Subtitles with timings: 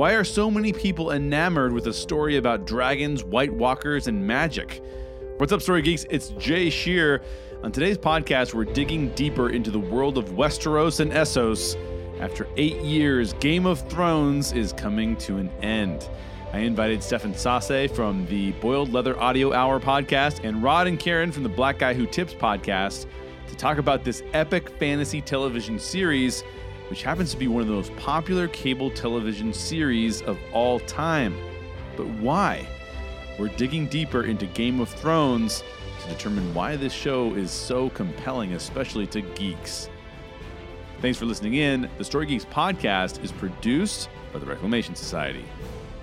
[0.00, 4.82] Why are so many people enamored with a story about dragons, White Walkers, and magic?
[5.36, 6.06] What's up, Story Geeks?
[6.08, 7.20] It's Jay Shear.
[7.62, 11.76] On today's podcast, we're digging deeper into the world of Westeros and Essos.
[12.18, 16.08] After eight years, Game of Thrones is coming to an end.
[16.54, 21.30] I invited Stefan Sasse from the Boiled Leather Audio Hour podcast and Rod and Karen
[21.30, 23.04] from the Black Guy Who Tips podcast
[23.48, 26.42] to talk about this epic fantasy television series
[26.90, 31.34] which happens to be one of the most popular cable television series of all time.
[31.96, 32.66] But why?
[33.38, 35.62] We're digging deeper into Game of Thrones
[36.02, 39.88] to determine why this show is so compelling, especially to geeks.
[41.00, 41.88] Thanks for listening in.
[41.96, 45.44] The Story Geeks podcast is produced by the Reclamation Society.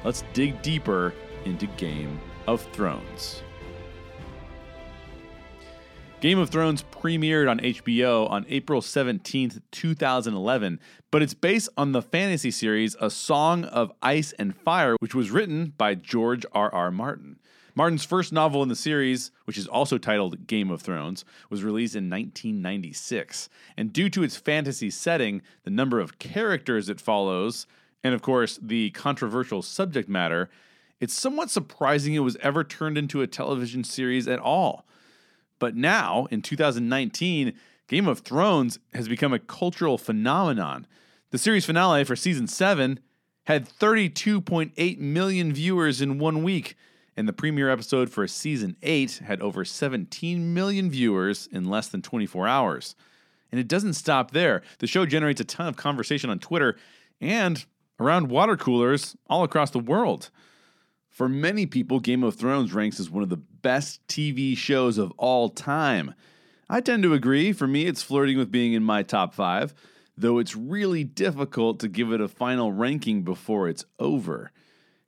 [0.03, 1.13] Let's dig deeper
[1.45, 3.43] into Game of Thrones.
[6.19, 10.79] Game of Thrones premiered on HBO on April 17th, 2011,
[11.11, 15.29] but it's based on the fantasy series A Song of Ice and Fire, which was
[15.29, 16.73] written by George R.
[16.73, 16.89] R.
[16.89, 17.37] Martin.
[17.75, 21.95] Martin's first novel in the series, which is also titled Game of Thrones, was released
[21.95, 23.47] in 1996.
[23.77, 27.67] And due to its fantasy setting, the number of characters it follows,
[28.03, 30.49] and of course, the controversial subject matter,
[30.99, 34.87] it's somewhat surprising it was ever turned into a television series at all.
[35.59, 37.53] But now, in 2019,
[37.87, 40.85] Game of Thrones has become a cultural phenomenon.
[41.31, 42.99] The series finale for season 7
[43.45, 46.75] had 32.8 million viewers in one week,
[47.15, 52.01] and the premiere episode for season 8 had over 17 million viewers in less than
[52.01, 52.95] 24 hours.
[53.51, 54.61] And it doesn't stop there.
[54.79, 56.75] The show generates a ton of conversation on Twitter
[57.21, 57.65] and
[57.99, 60.29] around water coolers all across the world.
[61.17, 65.11] For many people, Game of Thrones ranks as one of the best TV shows of
[65.17, 66.13] all time.
[66.69, 67.53] I tend to agree.
[67.53, 69.73] For me, it's flirting with being in my top five,
[70.15, 74.51] though it's really difficult to give it a final ranking before it's over.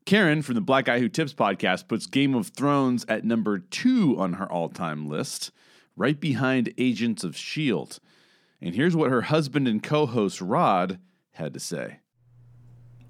[0.06, 4.16] Karen from the Black Guy Who Tips podcast puts Game of Thrones at number two
[4.17, 5.52] on her all time list,
[5.95, 7.98] right behind Agents of S.H.I.E.L.D.
[8.64, 10.98] And here's what her husband and co host Rod
[11.33, 12.00] had to say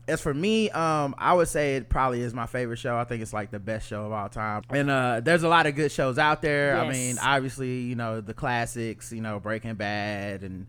[0.10, 2.98] as for me, um, I would say it probably is my favorite show.
[2.98, 4.64] I think it's like the best show of all time.
[4.70, 6.76] And uh, there's a lot of good shows out there.
[6.76, 6.86] Yes.
[6.86, 10.68] I mean, obviously, you know the classics, you know Breaking Bad and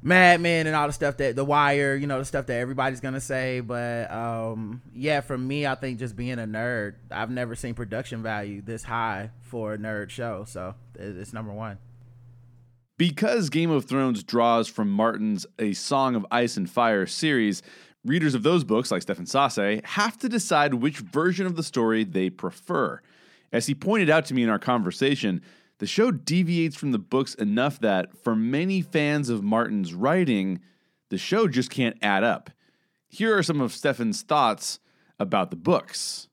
[0.00, 3.00] Mad Men and all the stuff that The Wire, you know the stuff that everybody's
[3.00, 3.60] gonna say.
[3.60, 8.22] But um, yeah, for me, I think just being a nerd, I've never seen production
[8.22, 10.44] value this high for a nerd show.
[10.46, 11.78] So it's number one.
[12.98, 17.62] Because Game of Thrones draws from Martin's A Song of Ice and Fire series,
[18.08, 22.04] Readers of those books, like Stefan Sasse, have to decide which version of the story
[22.04, 23.02] they prefer.
[23.52, 25.42] As he pointed out to me in our conversation,
[25.76, 30.60] the show deviates from the books enough that, for many fans of Martin's writing,
[31.10, 32.48] the show just can't add up.
[33.08, 34.80] Here are some of Stefan's thoughts
[35.18, 36.28] about the books.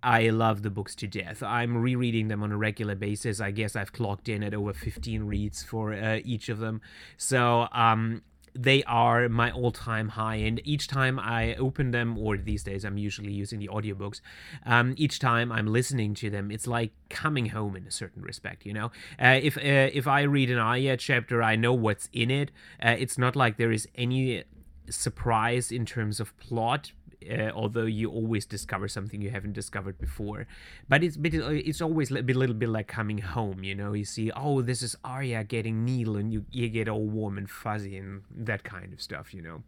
[0.00, 1.42] I love the books to death.
[1.42, 3.40] I'm rereading them on a regular basis.
[3.40, 6.80] I guess I've clocked in at over 15 reads for uh, each of them.
[7.16, 8.22] So um,
[8.60, 12.98] they are my all-time high and each time i open them or these days i'm
[12.98, 14.20] usually using the audiobooks
[14.66, 18.66] um, each time i'm listening to them it's like coming home in a certain respect
[18.66, 18.90] you know?
[19.20, 19.60] Uh, if uh,
[19.92, 22.50] if i read an Arya chapter i know what's in it.
[22.82, 24.44] Uh, it's not like there is any
[24.90, 26.92] surprise in terms of plot
[27.28, 30.46] uh, although you always discover something you haven't discovered before.
[30.88, 33.92] But it's but it's always a little bit like coming home, you know.
[33.92, 37.50] You see, oh, this is Arya getting Needle, and you you get all warm and
[37.50, 39.62] fuzzy and that kind of stuff, you know.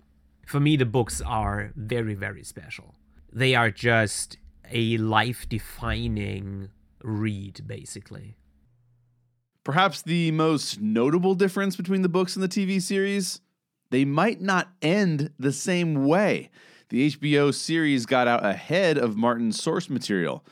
[0.47, 2.95] For me, the books are very very special.
[3.33, 4.39] They are just
[4.71, 6.71] a life defining
[7.03, 8.37] read, basically.
[9.63, 13.41] Perhaps the most notable difference between the books and the TV series
[13.91, 16.51] they might not end the same way
[16.91, 20.45] the HBO series got out ahead of Martin's source material.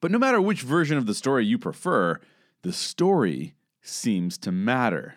[0.00, 2.20] But no matter which version of the story you prefer,
[2.62, 5.14] the story seems to matter.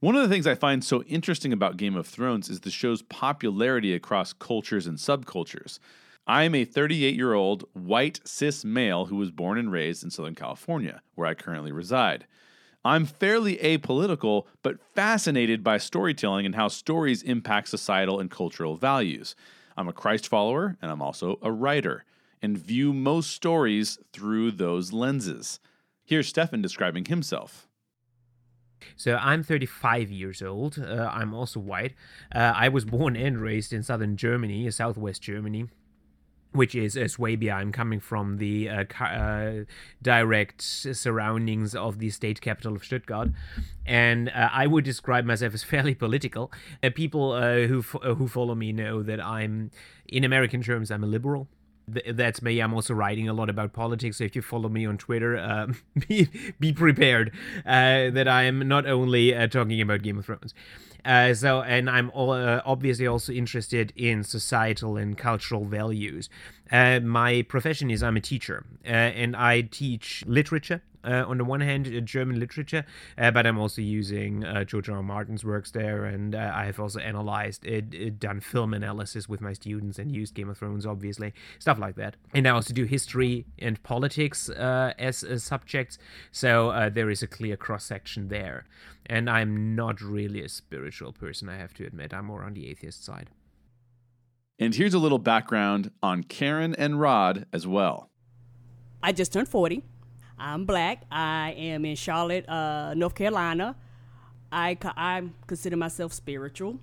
[0.00, 3.02] One of the things I find so interesting about Game of Thrones is the show's
[3.02, 5.78] popularity across cultures and subcultures.
[6.26, 10.10] I am a 38 year old white cis male who was born and raised in
[10.10, 12.26] Southern California, where I currently reside.
[12.84, 19.36] I'm fairly apolitical, but fascinated by storytelling and how stories impact societal and cultural values.
[19.80, 22.04] I'm a Christ follower and I'm also a writer
[22.42, 25.58] and view most stories through those lenses.
[26.04, 27.66] Here's Stefan describing himself.
[28.94, 30.78] So I'm 35 years old.
[30.78, 31.94] Uh, I'm also white.
[32.34, 35.68] Uh, I was born and raised in southern Germany, southwest Germany.
[36.52, 37.54] Which is uh, Swabia.
[37.54, 39.52] I'm coming from the uh, uh,
[40.02, 43.28] direct surroundings of the state capital of Stuttgart,
[43.86, 46.52] and uh, I would describe myself as fairly political.
[46.82, 49.70] Uh, people uh, who who follow me know that I'm,
[50.08, 51.48] in American terms, I'm a liberal.
[51.92, 52.60] Th- that's me.
[52.60, 54.18] I'm also writing a lot about politics.
[54.18, 55.76] So if you follow me on Twitter, um,
[56.08, 56.28] be
[56.58, 57.32] be prepared
[57.64, 60.54] that I am not only talking about Game of Thrones.
[61.04, 66.28] Uh, so, and I'm all, uh, obviously also interested in societal and cultural values.
[66.70, 70.82] Uh, my profession is I'm a teacher, uh, and I teach literature.
[71.02, 72.84] Uh, on the one hand, uh, German literature,
[73.16, 74.96] uh, but I'm also using uh, George R.
[74.96, 75.02] R.
[75.02, 79.98] Martin's works there, and I have also analyzed, it, done film analysis with my students,
[79.98, 82.16] and used Game of Thrones, obviously, stuff like that.
[82.34, 85.96] And I also do history and politics as subjects,
[86.32, 88.66] so there is a clear cross section there.
[89.06, 92.12] And I'm not really a spiritual person, I have to admit.
[92.12, 93.30] I'm more on the atheist side.
[94.58, 98.10] And here's a little background on Karen and Rod as well.
[99.02, 99.82] I just turned 40.
[100.40, 101.02] I'm black.
[101.12, 103.76] I am in Charlotte, uh, North Carolina.
[104.50, 106.80] I, I consider myself spiritual.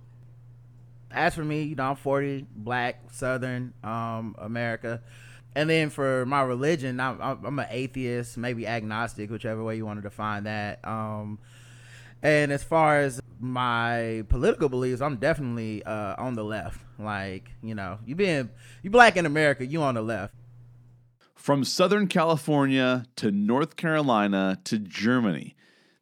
[1.11, 5.01] As for me, you know, I'm 40, black, Southern, um, America.
[5.55, 9.97] And then for my religion, I'm, I'm an atheist, maybe agnostic, whichever way you want
[9.97, 10.85] to define that.
[10.87, 11.39] Um,
[12.21, 16.79] and as far as my political beliefs, I'm definitely uh, on the left.
[16.99, 18.49] Like, you know, you being
[18.83, 20.33] you black in America, you on the left.
[21.47, 25.55] From Southern California to North Carolina to Germany,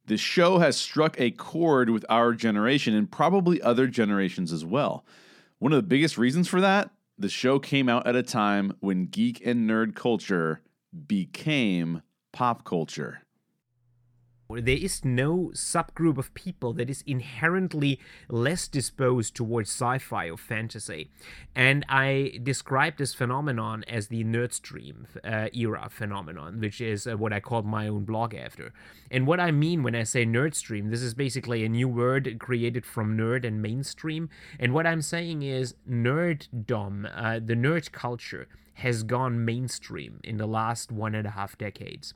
[0.08, 5.06] this show has struck a chord with our generation and probably other generations as well.
[5.60, 6.90] One of the biggest reasons for that,
[7.20, 10.62] the show came out at a time when geek and nerd culture
[11.06, 12.02] became
[12.34, 13.22] pop culture.
[14.48, 18.00] There is no subgroup of people that is inherently
[18.30, 21.10] less disposed towards sci fi or fantasy.
[21.56, 27.34] And I describe this phenomenon as the nerdstream uh, era phenomenon, which is uh, what
[27.34, 28.72] I called my own blog after.
[29.10, 32.86] And what I mean when I say nerdstream, this is basically a new word created
[32.86, 34.30] from nerd and mainstream.
[34.60, 40.46] And what I'm saying is nerddom, uh, the nerd culture, has gone mainstream in the
[40.46, 42.14] last one and a half decades.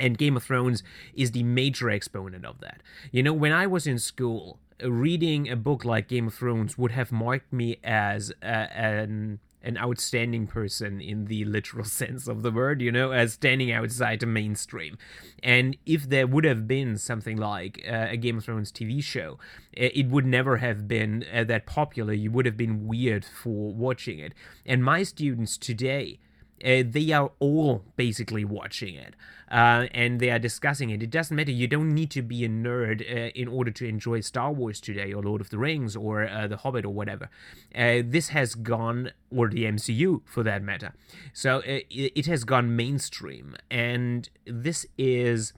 [0.00, 0.82] And Game of Thrones
[1.14, 2.82] is the major exponent of that.
[3.12, 6.92] You know, when I was in school, reading a book like Game of Thrones would
[6.92, 12.50] have marked me as uh, an an outstanding person in the literal sense of the
[12.50, 14.96] word, you know, as standing outside the mainstream.
[15.42, 19.38] And if there would have been something like uh, a Game of Thrones TV show,
[19.72, 22.12] it would never have been uh, that popular.
[22.12, 24.32] You would have been weird for watching it.
[24.64, 26.18] And my students today,
[26.64, 29.14] uh, they are all basically watching it
[29.50, 31.02] uh, and they are discussing it.
[31.02, 31.50] It doesn't matter.
[31.50, 35.12] You don't need to be a nerd uh, in order to enjoy Star Wars today,
[35.12, 37.28] or Lord of the Rings, or uh, The Hobbit, or whatever.
[37.74, 40.92] Uh, this has gone, or the MCU for that matter.
[41.32, 45.52] So uh, it has gone mainstream, and this is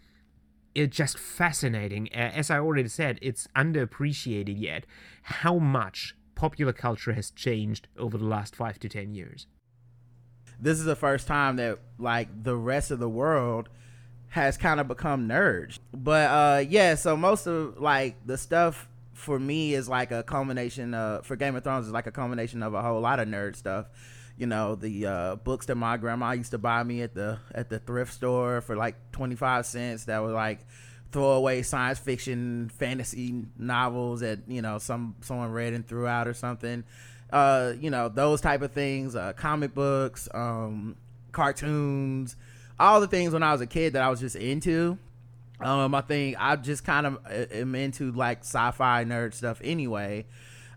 [0.74, 2.10] it's just fascinating.
[2.14, 4.86] As I already said, it's underappreciated yet
[5.22, 9.46] how much popular culture has changed over the last five to ten years.
[10.62, 13.68] This is the first time that like the rest of the world
[14.28, 15.78] has kind of become nerds.
[15.92, 20.94] But uh yeah, so most of like the stuff for me is like a culmination
[20.94, 23.56] of for Game of Thrones is like a culmination of a whole lot of nerd
[23.56, 23.86] stuff.
[24.36, 27.68] You know, the uh, books that my grandma used to buy me at the at
[27.68, 30.60] the thrift store for like 25 cents that were like
[31.12, 36.34] throwaway science fiction fantasy novels that, you know, some someone read and threw out or
[36.34, 36.84] something.
[37.32, 40.96] Uh, you know, those type of things, uh, comic books, um,
[41.32, 42.36] cartoons,
[42.78, 44.98] all the things when I was a kid that I was just into.
[45.60, 50.26] Um, I think I just kind of uh, am into like sci-fi nerd stuff anyway.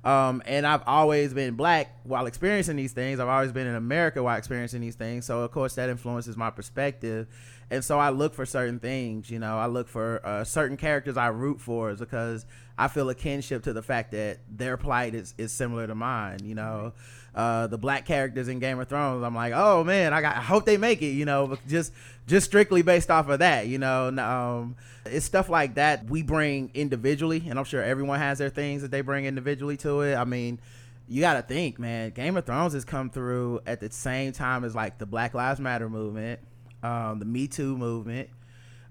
[0.03, 3.19] Um, and I've always been black while experiencing these things.
[3.19, 5.25] I've always been in America while experiencing these things.
[5.25, 7.27] So of course that influences my perspective.
[7.71, 11.17] And so I look for certain things, you know, I look for uh, certain characters
[11.17, 12.45] I root for is because
[12.77, 16.39] I feel a kinship to the fact that their plight is, is similar to mine,
[16.43, 16.93] you know.
[17.33, 20.41] Uh, the black characters in Game of Thrones, I'm like, oh man, I got, I
[20.41, 21.91] hope they make it, you know, just
[22.27, 24.07] just strictly based off of that, you know.
[24.07, 28.83] Um, it's stuff like that we bring individually, and I'm sure everyone has their things
[28.83, 30.15] that they bring individually to it.
[30.15, 30.59] I mean,
[31.07, 32.11] you got to think, man.
[32.11, 35.59] Game of Thrones has come through at the same time as like the Black Lives
[35.59, 36.39] Matter movement,
[36.85, 38.29] um, the Me Too movement.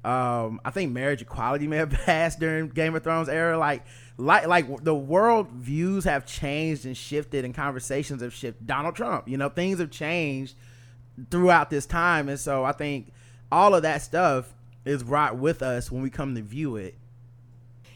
[0.05, 3.57] Um, I think marriage equality may have passed during Game of Thrones era.
[3.59, 3.85] Like
[4.17, 9.29] like like the world views have changed and shifted and conversations have shifted donald trump
[9.29, 10.55] you know things have changed
[11.31, 13.13] throughout this time and so i think
[13.51, 16.95] all of that stuff is brought with us when we come to view it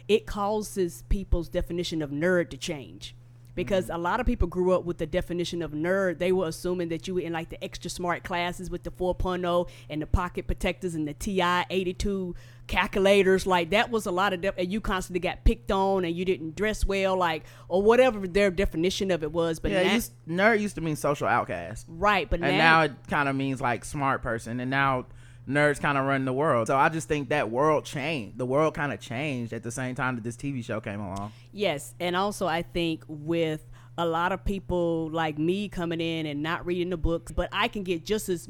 [0.09, 3.15] it causes people's definition of nerd to change
[3.59, 3.95] because Mm-hmm.
[3.97, 6.19] a lot of people grew up with the definition of nerd.
[6.19, 9.69] They were assuming that you were in like the extra smart classes with the 4.0
[9.91, 12.35] and the pocket protectors and the TI 82
[12.67, 13.47] calculators.
[13.47, 16.25] Like that was a lot of, de- and you constantly got picked on and you
[16.25, 19.59] didn't dress well, like or whatever their definition of it was.
[19.59, 22.93] But Yeah, now, used, nerd used to mean social outcast, right, but and now it
[23.09, 25.07] kind of means like smart person, and now
[25.49, 26.67] nerds kind of run the world.
[26.67, 28.39] So I just think that world changed.
[28.39, 31.33] The world kind of changed at the same time that this TV show came along.
[31.53, 33.65] Yes, and also I think with
[33.97, 37.69] a lot of people like me coming in and not reading the books, but I
[37.69, 38.49] can get just as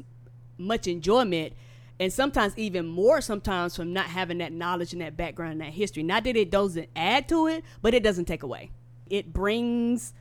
[0.57, 1.53] much enjoyment
[1.99, 5.73] and sometimes even more sometimes from not having that knowledge and that background and that
[5.73, 6.03] history.
[6.03, 8.71] Not that it doesn't add to it, but it doesn't take away.
[9.09, 10.13] It brings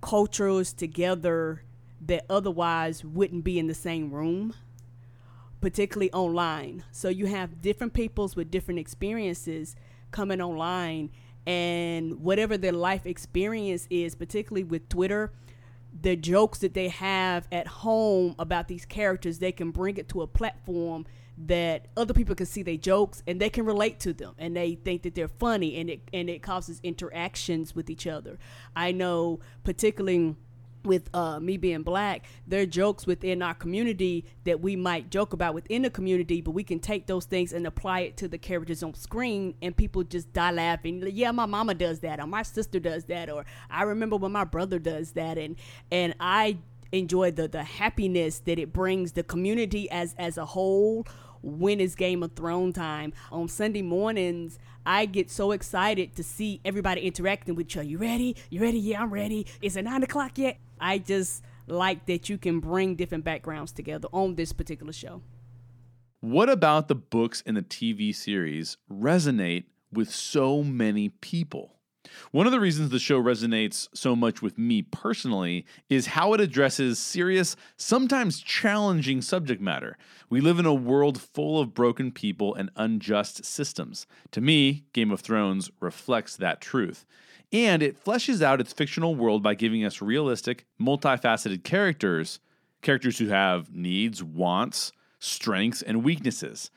[0.00, 1.62] cultures together
[2.06, 4.54] that otherwise wouldn't be in the same room
[5.60, 6.84] particularly online.
[6.90, 9.76] So you have different peoples with different experiences
[10.10, 11.10] coming online
[11.46, 15.32] and whatever their life experience is, particularly with Twitter,
[15.98, 20.22] the jokes that they have at home about these characters, they can bring it to
[20.22, 21.06] a platform
[21.46, 24.74] that other people can see their jokes and they can relate to them and they
[24.74, 28.38] think that they're funny and it and it causes interactions with each other.
[28.76, 30.36] I know particularly
[30.84, 35.32] with uh, me being black, there are jokes within our community that we might joke
[35.32, 38.38] about within the community, but we can take those things and apply it to the
[38.38, 41.02] characters on screen, and people just die laughing.
[41.12, 44.44] Yeah, my mama does that, or my sister does that, or I remember when my
[44.44, 45.56] brother does that, and
[45.90, 46.58] and I
[46.92, 51.06] enjoy the the happiness that it brings the community as as a whole
[51.42, 53.12] when it's Game of Thrones time.
[53.30, 57.86] On Sunday mornings, I get so excited to see everybody interacting with other.
[57.86, 58.36] You ready?
[58.50, 58.78] You ready?
[58.78, 59.46] Yeah, I'm ready.
[59.62, 60.58] Is it nine o'clock yet?
[60.80, 65.22] I just like that you can bring different backgrounds together on this particular show.
[66.20, 71.76] What about the books and the TV series resonate with so many people?
[72.32, 76.40] One of the reasons the show resonates so much with me personally is how it
[76.40, 79.96] addresses serious, sometimes challenging subject matter.
[80.28, 84.06] We live in a world full of broken people and unjust systems.
[84.32, 87.04] To me, Game of Thrones reflects that truth.
[87.52, 92.38] And it fleshes out its fictional world by giving us realistic, multifaceted characters,
[92.80, 96.70] characters who have needs, wants, strengths, and weaknesses.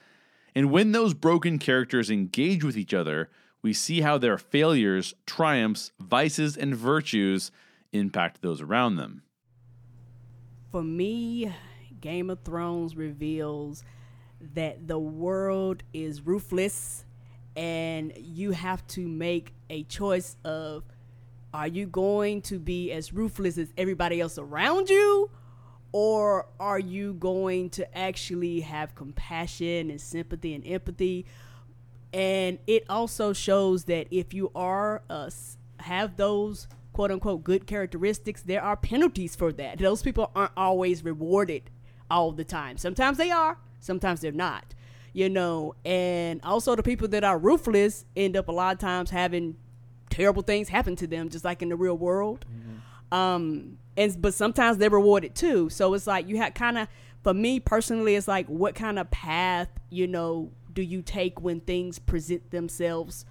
[0.56, 3.30] And when those broken characters engage with each other,
[3.62, 7.52] we see how their failures, triumphs, vices, and virtues
[7.92, 9.24] impact those around them.
[10.72, 11.54] For me,
[12.02, 13.84] Game of Thrones reveals
[14.54, 17.06] that the world is ruthless
[17.56, 20.84] and you have to make a choice of
[21.54, 25.30] are you going to be as ruthless as everybody else around you?
[25.92, 31.28] Or are you going to actually have compassion and sympathy and empathy?
[32.12, 35.30] And it also shows that if you are uh,
[35.80, 39.78] have those quote unquote good characteristics there are penalties for that.
[39.78, 41.70] Those people aren't always rewarded
[42.10, 42.78] all the time.
[42.78, 44.74] Sometimes they are sometimes they're not
[45.14, 49.10] you know and also the people that are ruthless end up a lot of times
[49.12, 49.56] having
[50.10, 52.46] terrible things happen to them just like in the real world.
[53.12, 55.70] Um and but sometimes they're rewarded too.
[55.70, 56.88] So it's like you have kind of
[57.24, 61.60] for me personally it's like what kind of path you know do you take when
[61.62, 63.26] things present themselves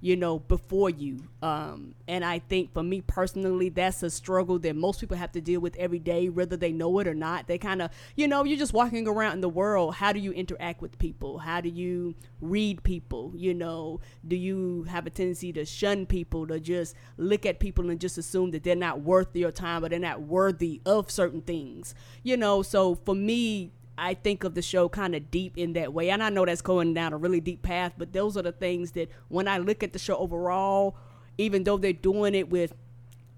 [0.00, 1.24] you know before you.
[1.42, 5.40] Um and i think for me personally that's a struggle that most people have to
[5.40, 7.46] deal with every day whether they know it or not.
[7.46, 9.96] They kind of you know you're just walking around in the world.
[9.96, 11.38] How do you interact with people?
[11.38, 13.32] How do you read people?
[13.36, 17.90] You know do you have a tendency to shun people to just look at people
[17.90, 21.42] and just assume that they're not worth your time or they're not worthy of certain
[21.42, 21.94] things?
[22.22, 25.92] You know so for me I think of the show kind of deep in that
[25.92, 26.10] way.
[26.10, 28.92] And I know that's going down a really deep path, but those are the things
[28.92, 30.96] that when I look at the show overall,
[31.36, 32.74] even though they're doing it with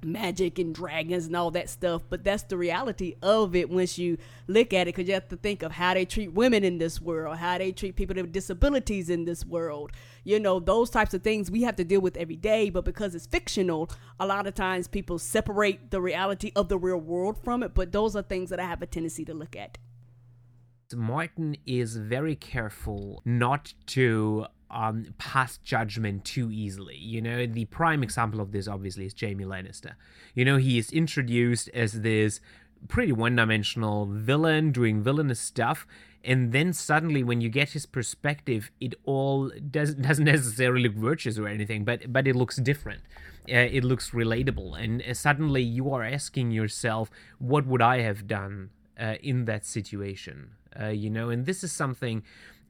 [0.02, 4.16] magic and dragons and all that stuff, but that's the reality of it once you
[4.46, 7.00] look at it because you have to think of how they treat women in this
[7.00, 9.92] world, how they treat people with disabilities in this world.
[10.24, 13.14] You know, those types of things we have to deal with every day, but because
[13.14, 17.62] it's fictional, a lot of times people separate the reality of the real world from
[17.62, 19.78] it, but those are things that I have a tendency to look at.
[20.94, 26.96] Martin is very careful not to um, pass judgment too easily.
[26.96, 29.94] You know, the prime example of this obviously is Jaime Lannister.
[30.34, 32.40] You know, he is introduced as this
[32.88, 35.86] pretty one dimensional villain doing villainous stuff.
[36.22, 41.38] And then suddenly, when you get his perspective, it all does, doesn't necessarily look virtuous
[41.38, 43.02] or anything, but but it looks different.
[43.48, 48.26] Uh, it looks relatable, and uh, suddenly you are asking yourself, "What would I have
[48.26, 48.68] done
[49.00, 52.22] uh, in that situation?" Uh, you know, and this is something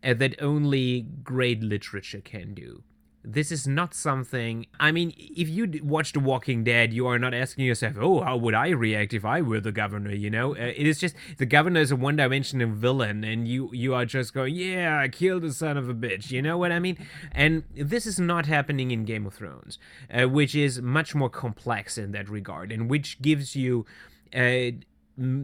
[0.02, 2.83] uh, that only great literature can do.
[3.23, 4.64] This is not something.
[4.78, 8.38] I mean, if you watch The Walking Dead, you are not asking yourself, "Oh, how
[8.38, 11.45] would I react if I were the governor?" You know, uh, it is just the
[11.45, 15.76] governor is a one-dimensional villain, and you you are just going, "Yeah, kill the son
[15.76, 16.97] of a bitch." You know what I mean?
[17.33, 19.78] And this is not happening in Game of Thrones,
[20.11, 23.85] uh, which is much more complex in that regard, and which gives you.
[24.35, 24.71] Uh,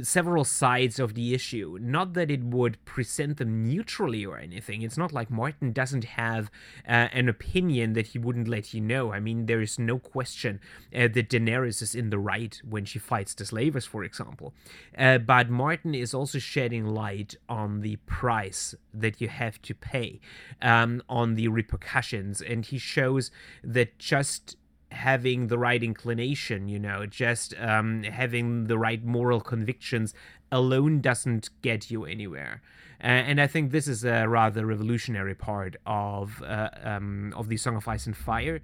[0.03, 1.79] several sides of the issue.
[1.81, 4.83] Not that it would present them neutrally or anything.
[4.83, 6.51] It's not like Martin doesn't have
[6.89, 9.13] uh, an opinion that he wouldn't let you know.
[9.13, 10.61] I mean, there is no question
[10.95, 14.55] uh, that Daenerys is in the right when she fights the slavers, for example.
[14.97, 20.21] Uh, but Martin is also shedding light on the price that you have to pay,
[20.63, 23.31] um, on the repercussions, and he shows
[23.63, 24.57] that just
[24.91, 30.15] having the right inclination, you know, just um, having the right moral convictions
[30.51, 32.63] alone doesn't get you anywhere.
[33.03, 37.57] Uh, and I think this is a rather revolutionary part of uh, um, of the
[37.57, 38.61] Song of Ice and Fire.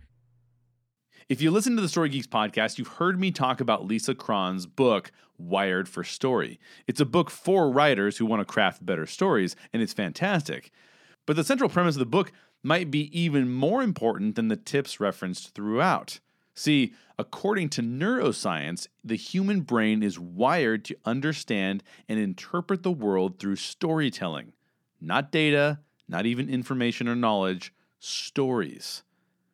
[1.29, 4.67] If you listen to the Story Geeks podcast, you've heard me talk about Lisa Cron's
[4.67, 6.59] book, Wired for Story.
[6.87, 10.71] It's a book for writers who want to craft better stories, and it's fantastic.
[11.27, 15.01] But the central premise of the book might be even more important than the tips
[15.01, 16.21] referenced throughout.
[16.55, 23.39] See, according to neuroscience, the human brain is wired to understand and interpret the world
[23.39, 24.53] through storytelling.
[25.01, 29.03] Not data, not even information or knowledge, stories.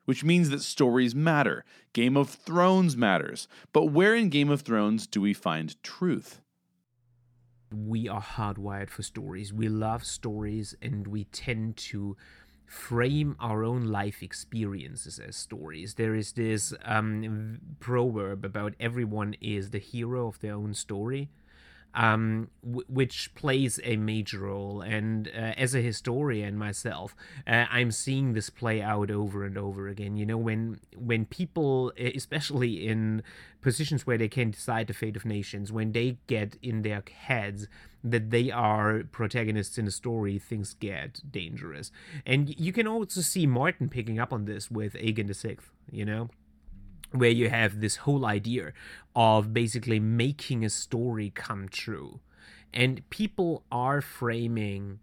[0.06, 1.64] Which means that stories matter.
[1.92, 3.46] Game of Thrones matters.
[3.72, 6.40] But where in Game of Thrones do we find truth?
[7.70, 9.52] We are hardwired for stories.
[9.52, 12.16] We love stories and we tend to
[12.68, 15.94] frame our own life experiences as stories.
[15.94, 21.30] There is this um, proverb about everyone is the hero of their own story
[21.94, 24.80] um, w- which plays a major role.
[24.82, 27.14] And uh, as a historian myself,
[27.46, 30.16] uh, I'm seeing this play out over and over again.
[30.16, 33.22] You know, when when people, especially in
[33.60, 37.66] positions where they can decide the fate of nations, when they get in their heads
[38.04, 41.90] that they are protagonists in a story, things get dangerous.
[42.24, 45.70] And you can also see Martin picking up on this with Aegon the Sixth.
[45.90, 46.30] You know
[47.12, 48.72] where you have this whole idea
[49.16, 52.20] of basically making a story come true.
[52.72, 55.00] And people are framing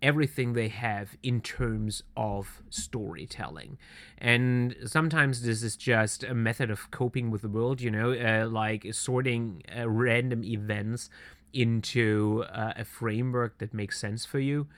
[0.00, 3.78] everything they have in terms of storytelling.
[4.18, 8.48] And sometimes this is just a method of coping with the world, you know, uh,
[8.48, 11.10] like sorting uh, random events
[11.52, 14.68] into uh, a framework that makes sense for you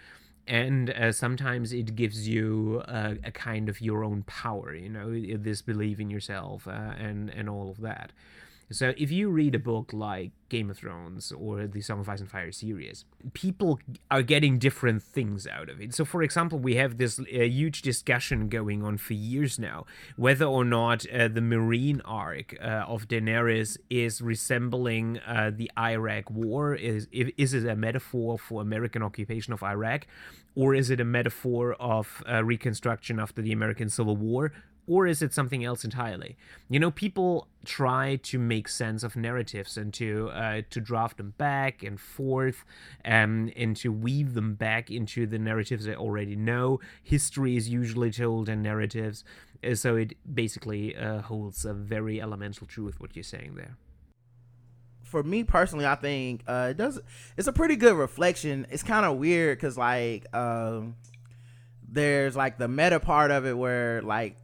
[0.50, 5.08] and uh, sometimes it gives you a, a, kind of your own power you know
[5.38, 8.10] this belief in yourself uh, and and all of that
[8.70, 12.20] so if you read a book like Game of Thrones or the Song of Ice
[12.20, 13.78] and Fire series, people
[14.10, 15.94] are getting different things out of it.
[15.94, 20.44] So for example, we have this uh, huge discussion going on for years now whether
[20.44, 26.74] or not uh, the Meereen arc uh, of Daenerys is resembling uh, the Iraq War.
[26.74, 30.06] Is is it a metaphor for American occupation of Iraq,
[30.54, 34.52] or is it a metaphor of uh, reconstruction after the American Civil War?
[34.90, 36.36] Or is it something else entirely?
[36.68, 41.34] You know, people try to make sense of narratives and to uh, to draft them
[41.38, 42.64] back and forth,
[43.04, 46.80] um, and to weave them back into the narratives they already know.
[47.04, 49.22] History is usually told in narratives,
[49.62, 52.98] uh, so it basically uh, holds a very elemental truth.
[52.98, 53.76] What you're saying there
[55.04, 56.98] for me personally, I think uh, it does.
[57.36, 58.66] It's a pretty good reflection.
[58.70, 60.96] It's kind of weird because like um,
[61.88, 64.36] there's like the meta part of it where like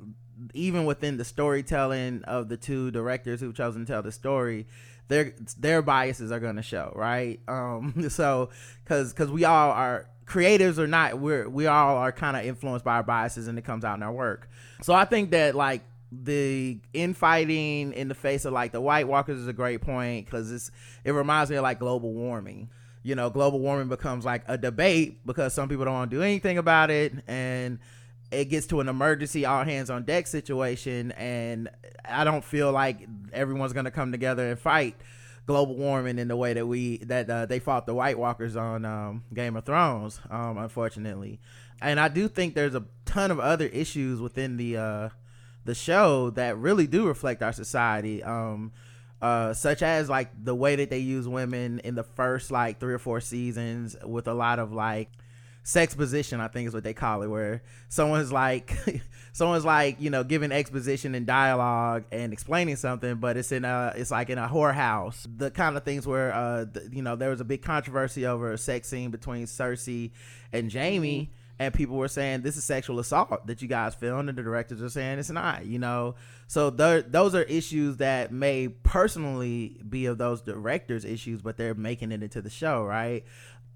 [0.55, 4.67] even within the storytelling of the two directors who've chosen to tell the story,
[5.09, 7.41] their their biases are going to show, right?
[7.49, 8.51] Um, so
[8.85, 12.85] because because we all are creatives or not, we're we all are kind of influenced
[12.85, 14.49] by our biases, and it comes out in our work.
[14.83, 19.39] So I think that like the infighting in the face of like the White Walkers
[19.39, 20.71] is a great point because it's
[21.05, 22.71] it reminds me of like global warming.
[23.03, 26.23] You know, global warming becomes like a debate because some people don't want to do
[26.23, 27.79] anything about it, and
[28.37, 31.69] it gets to an emergency all hands on deck situation and
[32.05, 34.95] i don't feel like everyone's going to come together and fight
[35.47, 38.85] global warming in the way that we that uh, they fought the white walkers on
[38.85, 41.41] um, game of thrones um, unfortunately.
[41.81, 45.09] And i do think there's a ton of other issues within the uh,
[45.65, 48.73] the show that really do reflect our society um,
[49.23, 52.95] uh, such as like the way that they use women in the first like three
[52.95, 55.11] or four seasons with a lot of like
[55.67, 58.73] sexposition i think is what they call it where someone's like
[59.33, 63.93] someone's like you know giving exposition and dialogue and explaining something but it's in a
[63.97, 67.31] it's like in a whorehouse the kind of things where uh the, you know there
[67.31, 70.13] was a big controversy over a sex scene between cersei
[70.53, 74.37] and jaime and people were saying this is sexual assault that you guys filmed, and
[74.37, 75.65] the directors are saying it's not.
[75.65, 81.57] You know, so those are issues that may personally be of those directors' issues, but
[81.57, 83.25] they're making it into the show, right?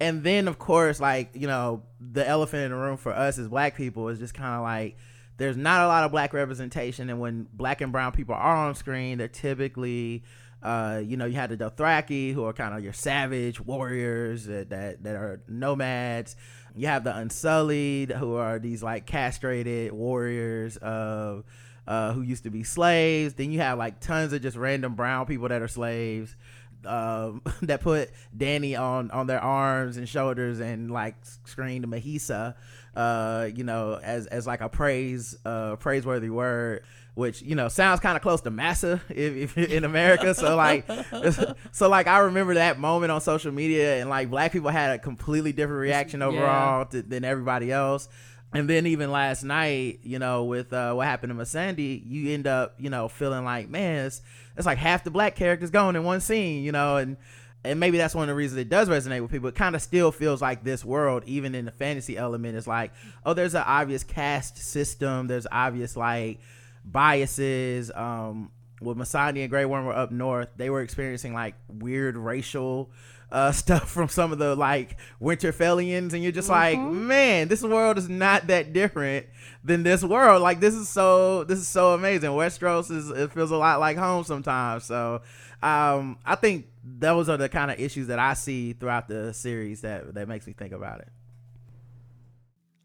[0.01, 3.49] And then, of course, like you know, the elephant in the room for us as
[3.49, 4.97] black people is just kind of like
[5.37, 8.75] there's not a lot of black representation, and when black and brown people are on
[8.75, 10.25] screen, they're typically
[10.63, 14.71] uh, you know, you had the Dothraki, who are kind of your savage warriors that,
[14.71, 16.37] that, that are nomads.
[16.77, 21.45] You have the Unsullied, who are these like castrated warriors of
[21.87, 23.35] uh, who used to be slaves.
[23.35, 26.37] Then you have like tons of just random brown people that are slaves.
[26.85, 32.55] Um, that put Dany on on their arms and shoulders and like screamed Mhysa,
[32.97, 36.83] uh, you know, as as like a praise uh praiseworthy word
[37.15, 40.35] which you know sounds kind of close to massa if, if, in America.
[40.35, 40.89] So like,
[41.73, 44.99] so like I remember that moment on social media, and like black people had a
[44.99, 46.85] completely different reaction overall yeah.
[46.91, 48.09] to, than everybody else.
[48.53, 52.49] And then even last night, you know, with uh, what happened to Missandei, you end
[52.49, 54.23] up, you know, feeling like, man, it's,
[54.61, 57.17] it's like half the black characters gone in one scene, you know, and
[57.65, 59.49] and maybe that's one of the reasons it does resonate with people.
[59.49, 62.93] It kind of still feels like this world, even in the fantasy element, is like,
[63.27, 65.27] oh, there's an obvious caste system.
[65.27, 66.41] There's obvious like
[66.85, 67.91] biases.
[67.95, 72.91] Um, with Missandei and Grey Worm were up north, they were experiencing like weird racial
[73.33, 76.83] uh, stuff from some of the like Winterfellians, and you're just mm-hmm.
[76.83, 79.27] like, man, this world is not that different
[79.65, 80.43] than this world.
[80.43, 82.31] Like this is so this is so amazing.
[82.31, 84.85] Westeros is it feels a lot like home sometimes.
[84.85, 85.23] So
[85.63, 89.83] um, I think those are the kind of issues that I see throughout the series
[89.83, 91.09] that that makes me think about it.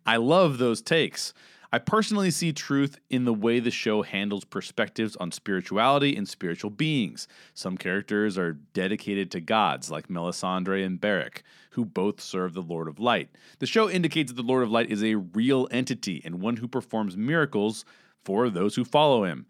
[0.06, 1.34] I love those takes.
[1.76, 6.70] I personally see truth in the way the show handles perspectives on spirituality and spiritual
[6.70, 7.28] beings.
[7.54, 12.88] Some characters are dedicated to gods, like Melisandre and Beric, who both serve the Lord
[12.88, 13.28] of Light.
[13.60, 16.68] The show indicates that the Lord of Light is a real entity and one who
[16.70, 17.84] performs miracles
[18.24, 19.46] for those who follow him.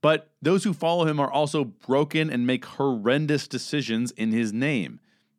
[0.00, 4.98] But those who follow him are also broken and make horrendous decisions in his name.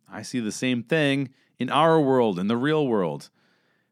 [0.09, 3.29] I see the same thing in our world, in the real world.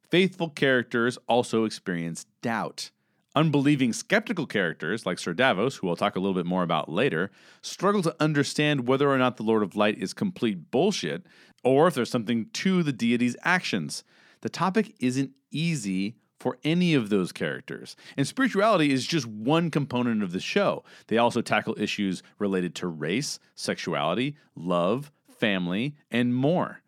[0.10, 2.92] Faithful characters also experience doubt.
[3.36, 7.30] Unbelieving skeptical characters, like Sir Davos, who we'll talk a little bit more about later,
[7.62, 11.26] struggle to understand whether or not the Lord of Light is complete bullshit,
[11.64, 14.04] or if there's something to the deity's actions.
[14.42, 17.96] The topic isn't easy for any of those characters.
[18.16, 20.84] And spirituality is just one component of the show.
[21.08, 26.82] They also tackle issues related to race, sexuality, love, family, and more.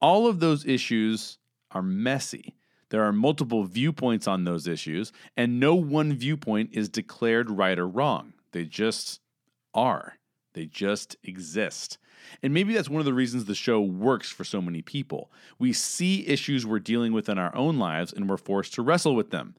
[0.00, 1.38] All of those issues
[1.76, 2.56] are messy.
[2.88, 7.86] There are multiple viewpoints on those issues, and no one viewpoint is declared right or
[7.86, 8.32] wrong.
[8.52, 9.20] They just
[9.74, 10.14] are.
[10.54, 11.98] They just exist.
[12.42, 15.30] And maybe that's one of the reasons the show works for so many people.
[15.58, 19.14] We see issues we're dealing with in our own lives and we're forced to wrestle
[19.14, 19.54] with them.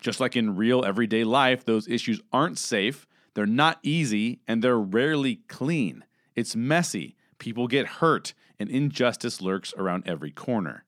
[0.00, 4.78] Just like in real everyday life, those issues aren't safe, they're not easy, and they're
[4.78, 6.04] rarely clean.
[6.36, 10.84] It's messy, people get hurt, and injustice lurks around every corner.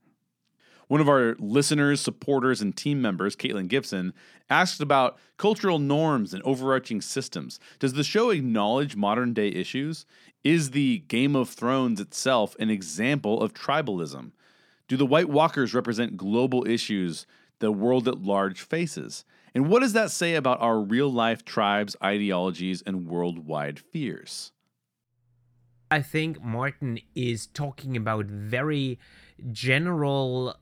[0.93, 4.13] One of our listeners, supporters, and team members, Caitlin Gibson,
[4.51, 7.59] asked about cultural norms and overarching systems.
[7.79, 10.05] Does the show acknowledge modern day issues?
[10.45, 14.33] Is the Game of Thrones itself an example of tribalism?
[14.87, 17.27] Do the White Walkers represent global issues
[17.61, 19.25] the world at large faces?
[19.55, 24.53] And what does that say about our real life tribes, ideologies, and worldwide fears?
[25.91, 28.99] I think Martin is talking about very
[29.53, 30.57] general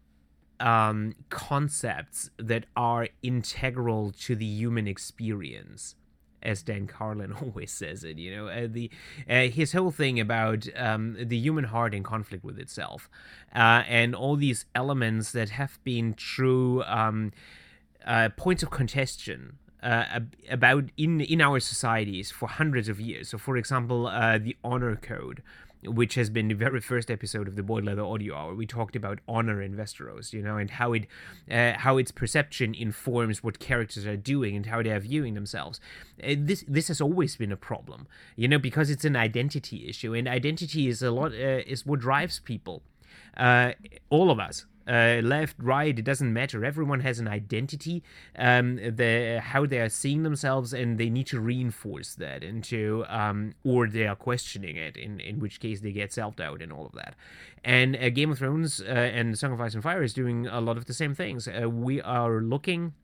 [0.60, 5.96] um, concepts that are integral to the human experience
[6.42, 8.90] as Dan Carlin always says it, you know, uh, the
[9.28, 13.10] uh, his whole thing about um, the human heart in conflict with itself,
[13.54, 17.32] uh, and all these elements that have been true um,
[18.06, 20.20] uh, points of contention uh,
[20.50, 23.28] about in in our societies for hundreds of years.
[23.28, 25.42] So, for example, uh, the honor code,
[25.84, 28.54] which has been the very first episode of the Boiled Leather Audio Hour.
[28.54, 31.06] We talked about honor in Westeros, you know, and how it
[31.50, 35.80] uh, how its perception informs what characters are doing and how they are viewing themselves.
[36.22, 40.14] Uh, this this has always been a problem, you know, because it's an identity issue,
[40.14, 42.82] and identity is a lot uh, is what drives people.
[43.36, 43.72] Uh,
[44.10, 46.64] all of us uh, left, right, it doesn't matter.
[46.64, 48.02] Everyone has an identity,
[48.36, 53.54] um, the, how they are seeing themselves, and they need to reinforce that into, um,
[53.64, 56.86] or they are questioning it, in, in which case they get self doubt and all
[56.86, 57.14] of that.
[57.64, 60.60] And uh, Game of Thrones uh, and Song of Ice and Fire is doing a
[60.60, 61.46] lot of the same things.
[61.46, 62.94] Uh, we are looking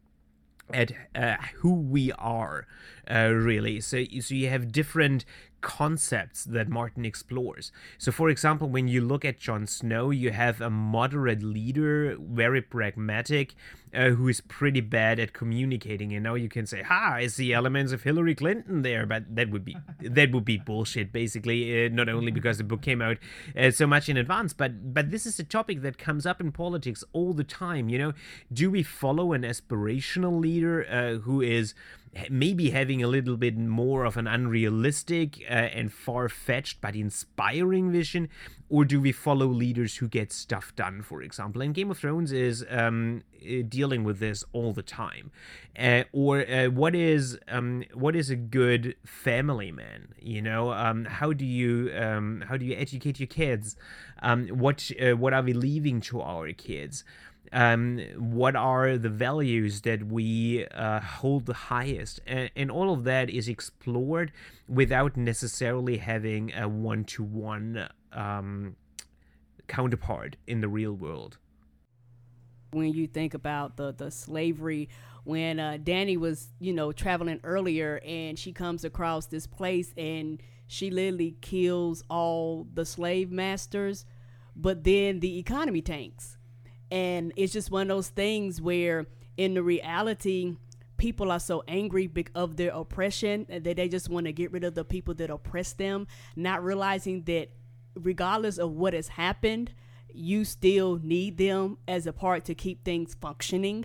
[0.73, 2.67] at uh, who we are
[3.09, 3.81] uh, really.
[3.81, 5.25] So, so you have different
[5.61, 7.73] concepts that Martin explores.
[7.99, 12.63] So, for example, when you look at Jon Snow, you have a moderate leader, very
[12.63, 13.55] pragmatic,
[13.95, 16.13] uh, who is pretty bad at communicating.
[16.13, 19.51] And now you can say, "Ha, I see elements of Hillary Clinton there," but that
[19.51, 21.87] would be that would be bullshit, basically.
[21.87, 23.19] Uh, not only because the book came out
[23.57, 26.53] uh, so much in advance, but but this is a topic that comes up in
[26.53, 27.89] politics all the time.
[27.89, 28.13] You know,
[28.53, 31.75] do we follow an aspirational leader uh, who is
[32.31, 38.29] maybe having a little bit more of an unrealistic uh, and far-fetched but inspiring vision
[38.69, 41.63] or do we follow leaders who get stuff done for example?
[41.63, 45.31] And game of thrones is um, uh, dealing with this all the time.
[45.79, 50.09] Uh, or uh, what is um, what is a good family man?
[50.19, 53.77] You know um, how do you um, how do you educate your kids?
[54.23, 57.05] Um, what uh, what are we leaving to our kids
[57.53, 62.21] um, what are the values that we uh, hold the highest?
[62.27, 64.33] And, and, all of that is explored
[64.69, 68.77] without necessarily having a one-to-one um,
[69.69, 71.39] counterpart in the real world.
[72.73, 74.89] When you think about the, the slavery
[75.27, 80.41] when uh, Dany was you know traveling earlier and she comes across this place and
[80.69, 84.05] she literally kills all the slave masters
[84.55, 86.36] but then the economy tanks
[86.91, 90.57] and it's just one of those things where, in the reality,
[90.97, 94.75] people are so angry of their oppression that they just want to get rid of
[94.75, 97.51] the people that oppress them, not realizing that
[97.95, 99.73] regardless of what has happened,
[100.13, 103.85] you still need them as a part to keep things functioning.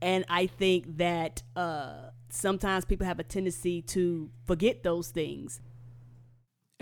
[0.00, 5.60] And I think that uh, sometimes people have a tendency to forget those things.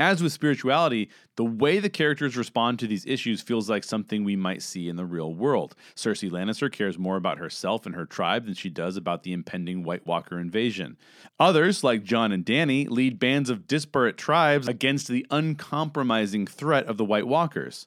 [0.00, 4.34] As with spirituality, the way the characters respond to these issues feels like something we
[4.34, 5.74] might see in the real world.
[5.94, 9.82] Cersei Lannister cares more about herself and her tribe than she does about the impending
[9.82, 10.96] White Walker invasion.
[11.38, 16.96] Others, like Jon and Dany, lead bands of disparate tribes against the uncompromising threat of
[16.96, 17.86] the White Walkers.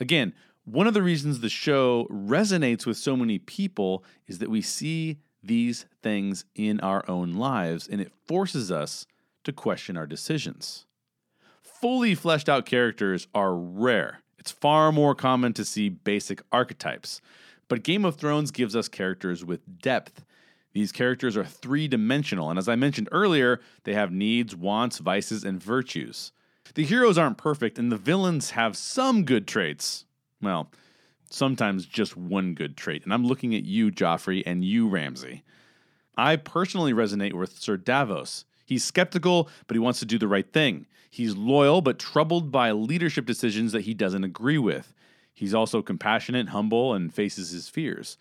[0.00, 4.62] Again, one of the reasons the show resonates with so many people is that we
[4.62, 9.06] see these things in our own lives and it forces us
[9.44, 10.86] to question our decisions
[11.82, 14.20] fully fleshed out characters are rare.
[14.38, 17.20] It's far more common to see basic archetypes.
[17.68, 20.24] But Game of Thrones gives us characters with depth.
[20.74, 25.42] These characters are three dimensional, and as I mentioned earlier, they have needs, wants, vices,
[25.44, 26.30] and virtues.
[26.74, 30.06] The heroes aren't perfect, and the villains have some good traits.
[30.40, 30.70] Well,
[31.30, 35.42] sometimes just one good trait, and I'm looking at you, Joffrey, and you, Ramsay.
[36.16, 38.44] I personally resonate with Sir Davos.
[38.72, 40.86] He's skeptical, but he wants to do the right thing.
[41.10, 44.94] He's loyal, but troubled by leadership decisions that he doesn't agree with.
[45.34, 48.16] He's also compassionate, humble, and faces his fears.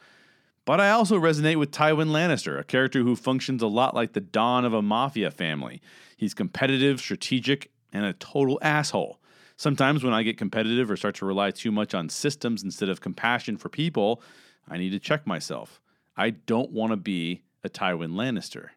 [0.65, 4.19] But I also resonate with Tywin Lannister, a character who functions a lot like the
[4.19, 5.81] Don of a mafia family.
[6.17, 9.21] He's competitive, strategic, and a total asshole.
[9.55, 12.99] Sometimes when I get competitive or start to rely too much on systems instead of
[12.99, 14.21] compassion for people,
[14.67, 15.79] I need to check myself.
[16.17, 18.71] I don't want to be a Tywin Lannister,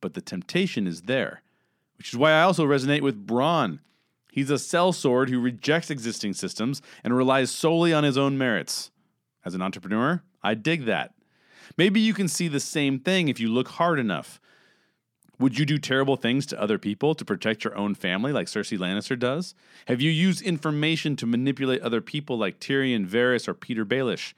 [0.00, 1.42] but the temptation is there
[2.00, 3.80] which is why I also resonate with Bronn.
[4.32, 8.90] He's a sellsword who rejects existing systems and relies solely on his own merits.
[9.44, 11.12] As an entrepreneur, I dig that.
[11.76, 14.40] Maybe you can see the same thing if you look hard enough.
[15.38, 18.78] Would you do terrible things to other people to protect your own family like Cersei
[18.78, 19.54] Lannister does?
[19.86, 24.32] Have you used information to manipulate other people like Tyrion Varys or Petyr Baelish?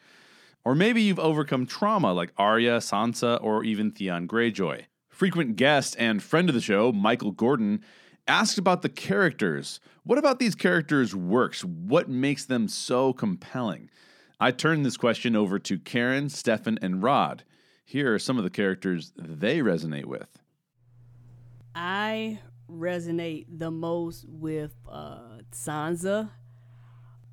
[0.65, 4.87] Or maybe you've overcome trauma like Arya, Sansa, or even Theon Greyjoy.
[5.23, 7.85] Frequent guest and friend of the show, Michael Gordon,
[8.27, 9.79] asked about the characters.
[10.03, 11.63] What about these characters works?
[11.63, 13.89] What makes them so compelling?
[14.41, 17.45] I turned this question over to Karen, Stefan, and Rod.
[17.85, 20.41] Here are some of the characters they resonate with.
[21.73, 26.31] I resonate the most with uh, Sansa.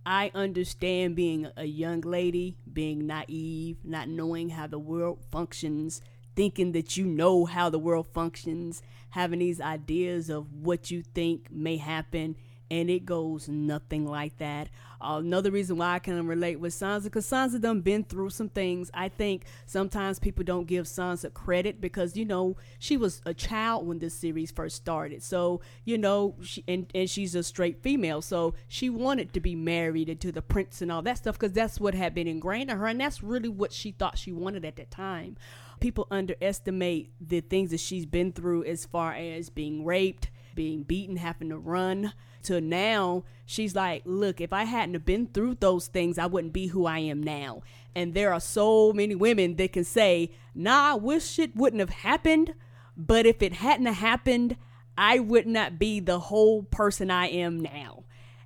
[0.06, 6.04] I understand being a young lady, being naive, not knowing how the world functions,
[6.39, 11.52] thinking that you know how the world functions, having these ideas of what you think
[11.52, 12.34] may happen,
[12.71, 14.69] and it goes nothing like that.
[15.02, 18.47] Uh, another reason why I can relate with Sansa, because Sansa done been through some
[18.47, 18.89] things.
[18.93, 23.86] I think sometimes people don't give Sansa credit because you know she was a child
[23.86, 25.21] when this series first started.
[25.21, 29.56] So you know, she, and and she's a straight female, so she wanted to be
[29.56, 32.78] married to the prince and all that stuff because that's what had been ingrained in
[32.78, 35.36] her, and that's really what she thought she wanted at that time
[35.80, 41.18] people underestimate the things that she's been through as far as being raped, being beaten,
[41.18, 42.13] having to run.
[42.44, 46.54] To now, she's like, look, if I hadn't have been through those things, I wouldn't
[46.54, 47.63] be who I am now.
[47.94, 51.89] And there are so many women that can say, nah, I wish it wouldn't have
[51.89, 52.54] happened,
[53.00, 54.58] But if it hadn't have happened,
[54.98, 58.04] I would not be the whole person I am now.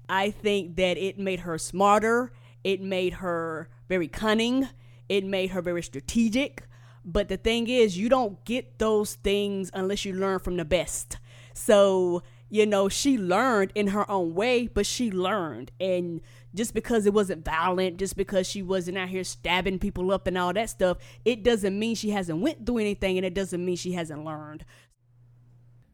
[0.08, 2.32] I think that it made her smarter.
[2.64, 4.70] It made her very cunning.
[5.10, 6.68] It made her very strategic.
[7.06, 11.18] But the thing is, you don't get those things unless you learn from the best.
[11.54, 15.72] So, you know, she learned in her own way, but she learned.
[15.80, 16.22] And
[16.56, 20.38] just because it wasn't violent, just because she wasn't out here stabbing people up and
[20.38, 23.76] all that stuff, it doesn't mean she hasn't went through anything and it doesn't mean
[23.76, 24.66] she hasn't learned.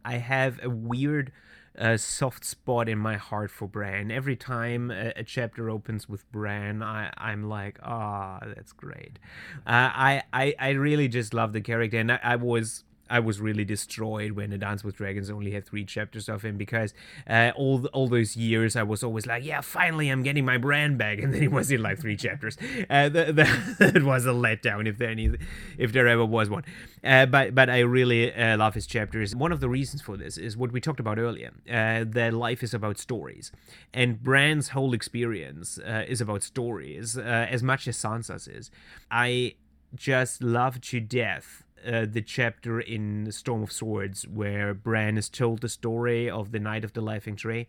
[0.05, 1.31] I have a weird
[1.77, 4.12] uh, soft spot in my heart for Bran.
[4.12, 9.19] Every time a, a chapter opens with Bran, I, I'm like, ah, oh, that's great.
[9.65, 13.39] Uh, I, I I really just love the character, and I, I was I was
[13.39, 16.93] really destroyed when the Dance with Dragons only had three chapters of him because
[17.27, 20.97] uh, all all those years I was always like, yeah, finally I'm getting my Bran
[20.97, 22.57] back, and then it was in like three chapters.
[22.89, 25.31] Uh, that, that was a letdown if there any
[25.77, 26.63] if there ever was one.
[27.03, 29.35] Uh, but but I really uh, love his chapters.
[29.35, 31.51] One of the reasons for this is what we talked about earlier.
[31.69, 33.51] Uh, that life is about stories,
[33.93, 38.71] and Bran's whole experience uh, is about stories as much as Sansa's is.
[39.09, 39.55] I
[39.95, 45.61] just love to death uh, the chapter in Storm of Swords where Bran is told
[45.61, 47.67] the story of the Night of the Laughing Tree,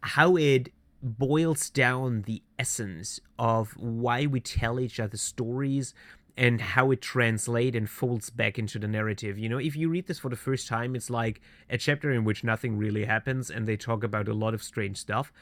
[0.00, 0.70] how it
[1.02, 5.94] boils down the essence of why we tell each other stories
[6.36, 9.38] and how it translates and folds back into the narrative.
[9.38, 12.24] You know, if you read this for the first time, it's like a chapter in
[12.24, 15.32] which nothing really happens and they talk about a lot of strange stuff.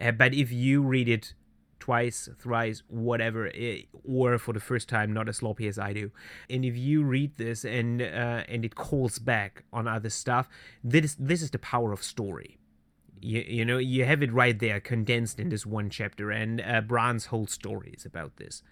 [0.00, 1.34] Uh, but if you read it
[1.82, 3.50] twice, thrice, whatever,
[4.04, 6.12] or for the first time, not as sloppy as I do.
[6.48, 10.48] And if you read this and uh, and it calls back on other stuff,
[10.84, 12.58] this this is the power of story.
[13.20, 16.82] You, you know you have it right there condensed in this one chapter and uh,
[16.82, 18.62] Bran's whole story is about this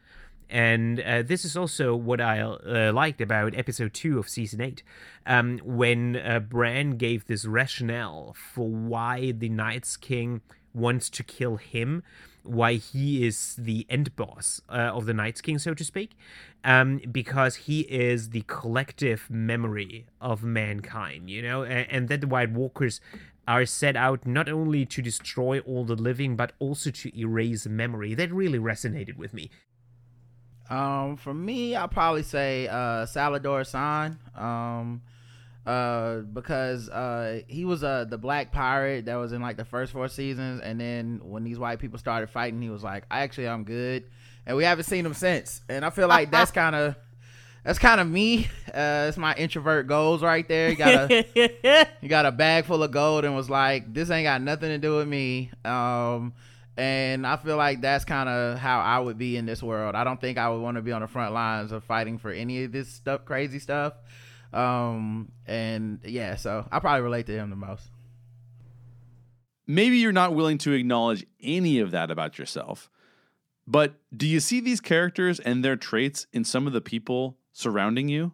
[0.50, 4.82] and uh, this is also what I uh, liked about episode two of season eight,
[5.24, 10.40] um, when uh, Bran gave this rationale for why the Night's King
[10.74, 12.02] wants to kill him,
[12.42, 16.12] why he is the end boss uh, of the Night's King, so to speak,
[16.64, 22.26] um, because he is the collective memory of mankind, you know, and, and that the
[22.26, 23.00] White Walkers
[23.46, 28.14] are set out not only to destroy all the living, but also to erase memory.
[28.14, 29.50] That really resonated with me.
[30.68, 34.18] Um, for me, I'll probably say uh, Salladhor Saan.
[34.40, 35.02] Um,
[35.66, 39.92] uh, because uh, he was uh, the black pirate that was in like the first
[39.92, 43.48] four seasons, and then when these white people started fighting, he was like, "I actually
[43.48, 44.04] I'm good,"
[44.46, 45.60] and we haven't seen him since.
[45.68, 46.96] And I feel like that's kind of
[47.64, 48.48] that's kind of me.
[48.68, 50.70] Uh, it's my introvert goals right there.
[50.70, 54.24] You got a you got a bag full of gold and was like, "This ain't
[54.24, 56.32] got nothing to do with me." Um,
[56.76, 59.94] and I feel like that's kind of how I would be in this world.
[59.94, 62.30] I don't think I would want to be on the front lines of fighting for
[62.30, 63.92] any of this stuff, crazy stuff.
[64.52, 67.88] Um, and yeah, so I probably relate to him the most.
[69.66, 72.90] Maybe you're not willing to acknowledge any of that about yourself,
[73.66, 78.08] but do you see these characters and their traits in some of the people surrounding
[78.08, 78.32] you?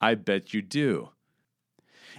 [0.00, 1.10] I bet you do.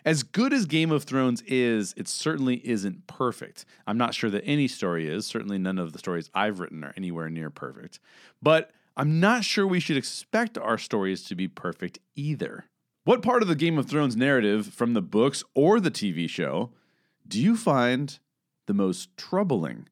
[0.06, 3.66] As good as Game of Thrones is, it certainly isn't perfect.
[3.88, 5.26] I'm not sure that any story is.
[5.26, 8.00] Certainly, none of the stories I've written are anywhere near perfect.
[8.42, 12.66] But I'm not sure we should expect our stories to be perfect either.
[13.06, 16.72] What part of the Game of Thrones narrative from the books or the TV show
[17.28, 18.18] do you find
[18.66, 19.88] the most troubling?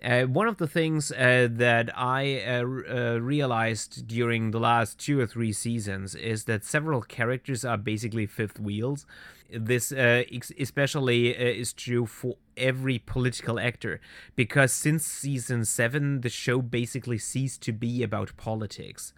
[0.00, 5.18] Uh, one of the things uh, that I uh, uh, realized during the last two
[5.18, 9.06] or three seasons is that several characters are basically fifth wheels.
[9.50, 10.22] This uh,
[10.56, 14.00] especially uh, is true for every political actor
[14.36, 19.12] because since season seven, the show basically ceased to be about politics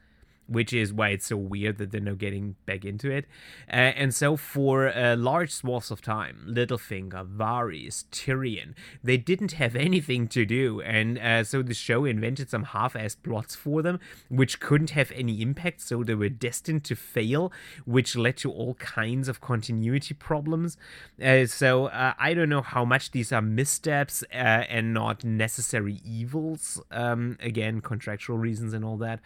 [0.47, 3.27] which is why it's so weird that they're now getting back into it.
[3.69, 9.77] Uh, and so, for uh, large swaths of time, Littlefinger, Varys, Tyrion, they didn't have
[9.77, 14.61] anything to do, and uh, so the show invented some half-assed plots for them, which
[14.61, 17.53] couldn't have any impact, so they were destined to fail,
[17.85, 20.77] which led to all kinds of continuity problems.
[21.23, 26.01] Uh, so, uh, I don't know how much these are missteps uh, and not necessary
[26.05, 26.81] evils.
[26.91, 29.21] Um, again, contractual reasons and all that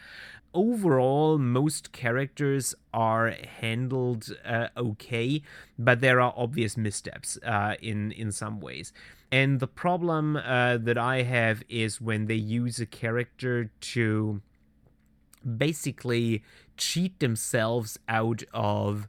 [0.55, 5.43] overall, most characters are handled uh, okay,
[5.79, 8.93] but there are obvious missteps uh, in in some ways.
[9.33, 14.43] And the problem uh, that I have is when they use a character to
[15.57, 16.43] basically
[16.77, 19.07] cheat themselves out of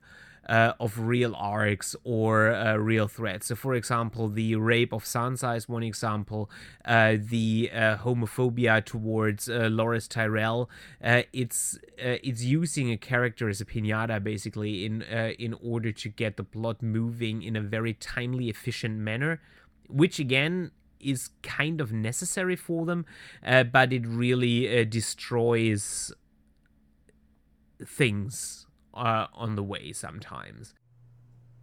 [0.47, 3.47] uh, of real arcs or uh, real threats.
[3.47, 6.49] So, for example, the rape of Sansa is one example.
[6.83, 10.69] Uh, the uh, homophobia towards uh, Loras Tyrell.
[11.03, 16.37] Uh, it's it's using a character as a pinata basically in in order to get
[16.37, 19.39] the plot moving in a very timely, efficient manner,
[19.87, 23.05] which again is kind of necessary for them,
[23.41, 26.11] but it really destroys
[27.83, 30.73] things uh, on the way sometimes.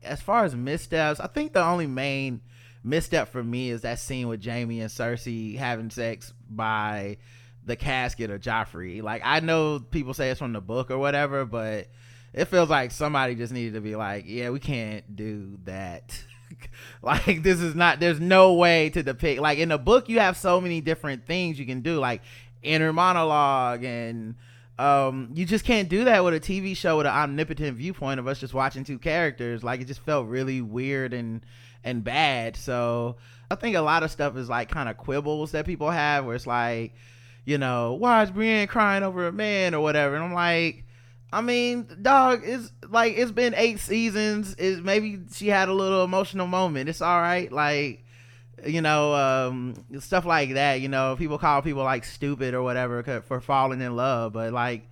[0.03, 2.41] As far as missteps, I think the only main
[2.85, 7.19] misstep for me is that scene with Jaime and Cersei having sex by
[7.65, 9.03] the casket of Joffrey.
[9.03, 11.89] Like I know people say it's from the book or whatever, but
[12.33, 16.25] it feels like somebody just needed to be like, yeah, we can't do that.
[17.03, 20.35] like this is not there's no way to depict like in the book you have
[20.35, 22.23] so many different things you can do like
[22.63, 24.35] inner monologue and
[24.79, 28.29] um, you just can't do that with a TV show with an omnipotent viewpoint of
[28.29, 29.65] us just watching two characters.
[29.65, 31.45] Like it just felt really weird and
[31.83, 32.57] and bad.
[32.57, 33.17] So
[33.51, 36.37] I think a lot of stuff is like kind of quibbles that people have, where
[36.37, 36.95] it's like,
[37.45, 40.15] you know, why is Brienne crying over a man or whatever?
[40.15, 40.85] And I'm like,
[41.33, 44.55] I mean, dog, it's like it's been eight seasons.
[44.55, 46.89] Is maybe she had a little emotional moment.
[46.89, 47.51] It's all right.
[47.51, 48.05] Like
[48.67, 50.81] you know, um, stuff like that.
[50.81, 54.89] You know, people call people like stupid or whatever for falling in love, but like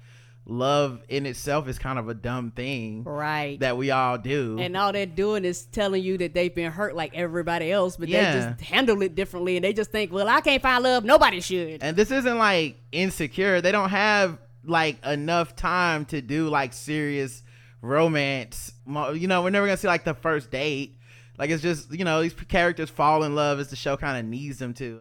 [0.46, 3.58] love in itself is kind of a dumb thing, right?
[3.60, 6.94] That we all do, and all they're doing is telling you that they've been hurt
[6.94, 8.32] like everybody else, but yeah.
[8.32, 11.40] they just handle it differently, and they just think, well, I can't find love, nobody
[11.40, 11.82] should.
[11.82, 17.42] And this isn't like insecure; they don't have like enough time to do like serious
[17.82, 18.72] romance.
[18.86, 20.98] You know, we're never gonna see like the first date
[21.38, 24.24] like it's just you know these characters fall in love as the show kind of
[24.24, 25.00] needs them to.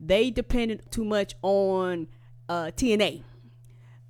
[0.00, 2.08] They depended too much on
[2.48, 3.22] uh, TNA.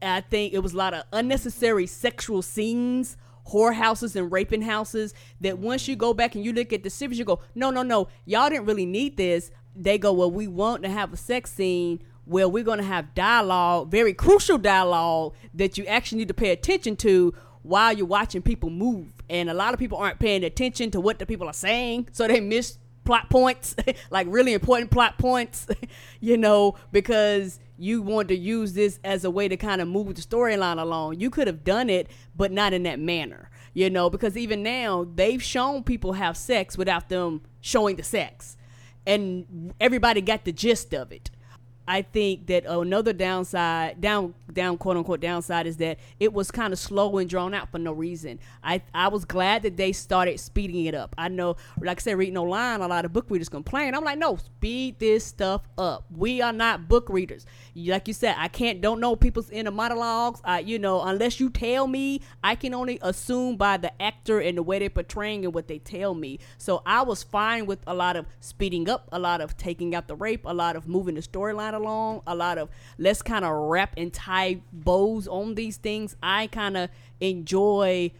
[0.01, 3.17] I think it was a lot of unnecessary sexual scenes,
[3.51, 5.15] whorehouses and raping houses.
[5.41, 7.83] That once you go back and you look at the series, you go, no, no,
[7.83, 9.51] no, y'all didn't really need this.
[9.75, 13.15] They go, well, we want to have a sex scene where we're going to have
[13.15, 18.43] dialogue, very crucial dialogue that you actually need to pay attention to while you're watching
[18.43, 19.18] people move.
[19.31, 22.27] And a lot of people aren't paying attention to what the people are saying, so
[22.27, 23.75] they miss plot points,
[24.11, 25.67] like really important plot points,
[26.21, 30.15] you know, because you want to use this as a way to kind of move
[30.15, 31.21] the storyline along.
[31.21, 35.07] You could have done it, but not in that manner, you know, because even now
[35.15, 38.57] they've shown people have sex without them showing the sex.
[39.07, 41.31] And everybody got the gist of it.
[41.89, 46.75] I think that another downside, down, down, quote unquote downside, is that it was kind
[46.75, 48.41] of slow and drawn out for no reason.
[48.63, 51.15] I, I was glad that they started speeding it up.
[51.17, 53.95] I know, like I said, reading online, a lot of book readers complain.
[53.95, 56.05] I'm like, no, speed this stuff up.
[56.15, 57.47] We are not book readers.
[57.75, 60.43] Like you said, I can't, don't know people's inner monologues.
[60.45, 64.59] I, you know, unless you tell me, I can only assume by the actor and
[64.59, 66.39] the way they're portraying and what they tell me.
[66.59, 70.07] So I was fine with a lot of speeding up, a lot of taking out
[70.07, 72.69] the rape, a lot of moving the storyline along, a lot of
[72.99, 76.17] let's kind of wrap and tie bows on these things.
[76.23, 78.13] I kind of enjoy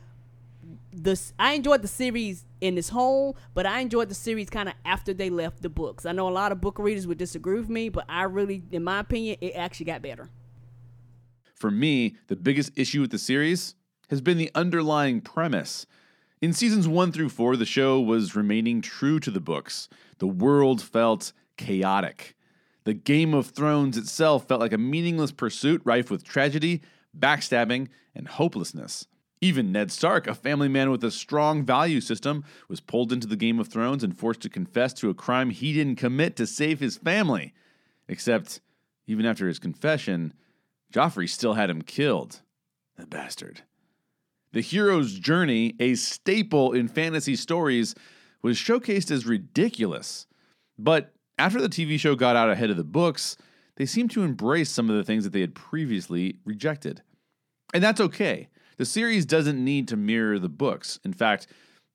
[0.93, 1.33] this.
[1.39, 5.13] I enjoyed the series in its whole, but I enjoyed the series kind of after
[5.13, 6.07] they left the books.
[6.07, 8.85] I know a lot of book readers would disagree with me, but I really, in
[8.85, 10.29] my opinion, it actually got better.
[11.55, 13.75] For me, the biggest issue with the series
[14.11, 15.87] has been the underlying premise.
[16.41, 19.89] In seasons one through four, the show was remaining true to the books.
[20.19, 22.37] The world felt chaotic.
[22.89, 26.81] The Game of Thrones itself felt like a meaningless pursuit rife with tragedy,
[27.15, 29.07] backstabbing, and hopelessness.
[29.43, 33.37] Even Ned Stark, a family man with a strong value system, was pulled into the
[33.37, 36.81] Game of Thrones and forced to confess to a crime he didn't commit to save
[36.81, 37.53] his family.
[38.09, 38.63] Except,
[39.07, 40.33] even after his confession,
[40.91, 42.41] Joffrey still had him killed.
[42.97, 43.65] The bastard.
[44.53, 47.95] The hero's journey, a staple in fantasy stories,
[48.41, 50.27] was showcased as ridiculous.
[50.79, 53.37] But after the TV show got out ahead of the books,
[53.77, 57.03] they seemed to embrace some of the things that they had previously rejected.
[57.73, 58.49] And that's okay.
[58.77, 60.99] The series doesn't need to mirror the books.
[61.05, 61.47] In fact,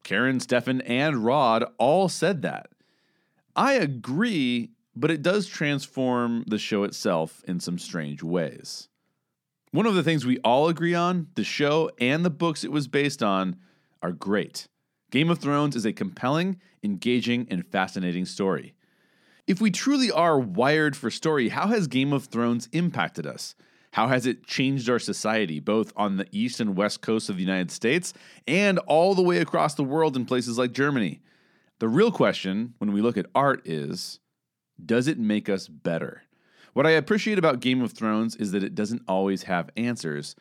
[0.03, 2.67] Karen, Stefan, and Rod all said that.
[3.55, 8.89] I agree, but it does transform the show itself in some strange ways.
[9.71, 12.87] One of the things we all agree on the show and the books it was
[12.87, 13.57] based on
[14.01, 14.67] are great.
[15.09, 18.75] Game of Thrones is a compelling, engaging, and fascinating story.
[19.45, 23.55] If we truly are wired for story, how has Game of Thrones impacted us?
[23.91, 27.43] How has it changed our society, both on the east and west coasts of the
[27.43, 28.13] United States
[28.47, 31.21] and all the way across the world in places like Germany?
[31.79, 34.19] The real question when we look at art is
[34.83, 36.23] does it make us better?
[36.71, 40.35] What I appreciate about Game of Thrones is that it doesn't always have answers,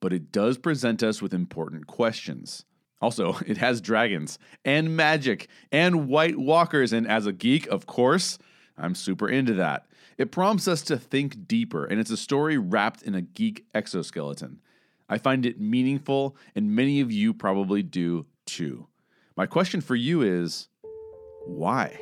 [0.00, 2.66] but it does present us with important questions.
[3.02, 8.38] Also, it has dragons and magic and white walkers, and as a geek, of course,
[8.78, 9.86] I'm super into that.
[10.16, 14.60] It prompts us to think deeper, and it's a story wrapped in a geek exoskeleton.
[15.08, 18.86] I find it meaningful, and many of you probably do too.
[19.36, 20.68] My question for you is
[21.44, 21.98] why?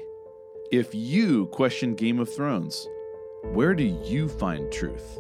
[0.71, 2.87] If you question Game of Thrones,
[3.53, 5.19] where do you find truth?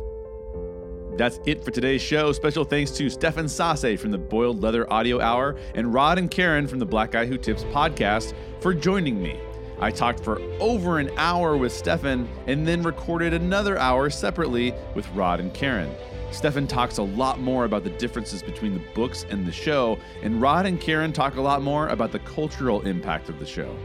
[1.21, 2.33] That's it for today's show.
[2.33, 6.67] Special thanks to Stefan Sasse from the Boiled Leather Audio Hour and Rod and Karen
[6.67, 9.39] from the Black Guy Who Tips podcast for joining me.
[9.81, 15.07] I talked for over an hour with Stefan and then recorded another hour separately with
[15.11, 15.95] Rod and Karen.
[16.31, 20.41] Stefan talks a lot more about the differences between the books and the show, and
[20.41, 23.77] Rod and Karen talk a lot more about the cultural impact of the show.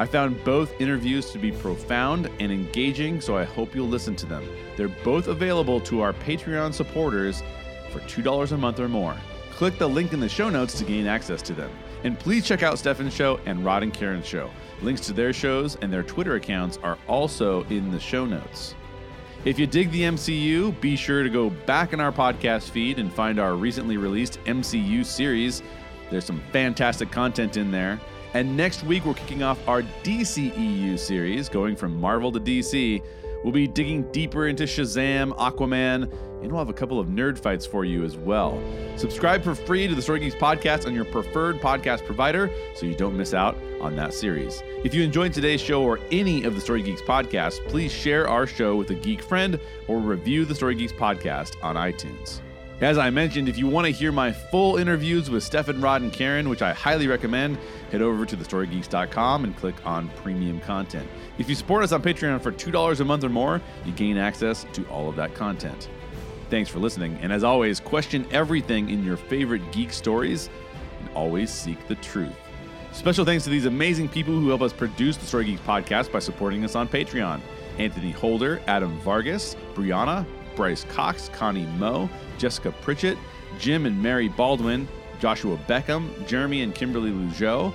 [0.00, 4.26] I found both interviews to be profound and engaging, so I hope you'll listen to
[4.26, 4.48] them.
[4.76, 7.42] They're both available to our Patreon supporters
[7.90, 9.16] for $2 a month or more.
[9.50, 11.68] Click the link in the show notes to gain access to them.
[12.04, 14.52] And please check out Stefan's show and Rod and Karen's show.
[14.82, 18.76] Links to their shows and their Twitter accounts are also in the show notes.
[19.44, 23.12] If you dig the MCU, be sure to go back in our podcast feed and
[23.12, 25.60] find our recently released MCU series.
[26.08, 28.00] There's some fantastic content in there.
[28.34, 33.02] And next week, we're kicking off our DCEU series, going from Marvel to DC.
[33.42, 36.12] We'll be digging deeper into Shazam, Aquaman,
[36.42, 38.60] and we'll have a couple of nerd fights for you as well.
[38.96, 42.94] Subscribe for free to the Story Geeks podcast on your preferred podcast provider so you
[42.94, 44.62] don't miss out on that series.
[44.84, 48.46] If you enjoyed today's show or any of the Story Geeks podcasts, please share our
[48.46, 52.40] show with a geek friend or review the Story Geeks podcast on iTunes.
[52.80, 56.12] As I mentioned, if you want to hear my full interviews with Stefan, Rod, and
[56.12, 57.58] Karen, which I highly recommend,
[57.90, 61.08] head over to thestorygeeks.com and click on premium content.
[61.38, 64.64] If you support us on Patreon for $2 a month or more, you gain access
[64.74, 65.88] to all of that content.
[66.50, 70.48] Thanks for listening, and as always, question everything in your favorite geek stories
[71.00, 72.32] and always seek the truth.
[72.92, 76.20] Special thanks to these amazing people who help us produce the Story Geeks podcast by
[76.20, 77.40] supporting us on Patreon
[77.78, 80.24] Anthony Holder, Adam Vargas, Brianna,
[80.58, 83.16] Bryce Cox, Connie Moe, Jessica Pritchett,
[83.60, 84.88] Jim and Mary Baldwin,
[85.20, 87.72] Joshua Beckham, Jeremy and Kimberly Lugeau,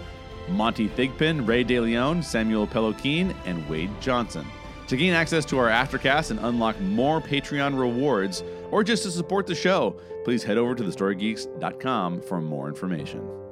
[0.49, 4.45] Monty Thigpen, Ray DeLeon, Samuel Peloquin, and Wade Johnson.
[4.87, 9.47] To gain access to our aftercast and unlock more Patreon rewards, or just to support
[9.47, 13.42] the show, please head over to thestorygeeks.com for more information.